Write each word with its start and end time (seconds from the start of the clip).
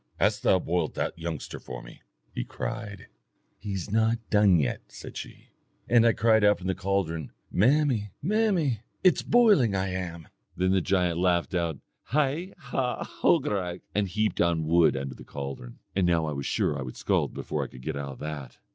'Hast 0.19 0.41
thou 0.41 0.57
boiled 0.57 0.95
that 0.95 1.15
youngster 1.15 1.59
for 1.59 1.83
me?' 1.83 2.01
he 2.33 2.43
cried. 2.43 3.05
'He's 3.59 3.91
not 3.91 4.17
done 4.31 4.57
yet,' 4.57 4.81
said 4.91 5.15
she, 5.15 5.49
and 5.87 6.07
I 6.07 6.13
cried 6.13 6.43
out 6.43 6.57
from 6.57 6.65
the 6.65 6.73
caldron, 6.73 7.31
'Mammy, 7.51 8.09
mammy, 8.19 8.79
it's 9.03 9.21
boiling 9.21 9.75
I 9.75 9.89
am.' 9.89 10.27
Then 10.57 10.71
the 10.71 10.81
giant 10.81 11.19
laughed 11.19 11.53
out 11.53 11.77
HAI, 12.05 12.51
HAW, 12.57 13.03
HOGARAICH, 13.03 13.83
and 13.93 14.07
heaped 14.07 14.41
on 14.41 14.65
wood 14.65 14.97
under 14.97 15.13
the 15.13 15.23
caldron. 15.23 15.77
"And 15.95 16.07
now 16.07 16.25
I 16.25 16.31
was 16.33 16.47
sure 16.47 16.75
I 16.75 16.81
would 16.81 16.97
scald 16.97 17.35
before 17.35 17.63
I 17.63 17.67
could 17.67 17.83
get 17.83 17.95
out 17.95 18.13
of 18.13 18.19
that. 18.21 18.57